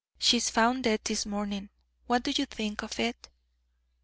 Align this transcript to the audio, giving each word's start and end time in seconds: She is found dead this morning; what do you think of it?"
She 0.17 0.37
is 0.37 0.49
found 0.49 0.85
dead 0.85 1.01
this 1.03 1.27
morning; 1.27 1.69
what 2.07 2.23
do 2.23 2.31
you 2.35 2.47
think 2.47 2.81
of 2.81 2.99
it?" 2.99 3.29